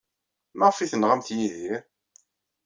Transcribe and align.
Maɣef 0.57 0.77
ay 0.77 0.89
tenɣamt 0.91 1.27
Yidir? 1.37 1.81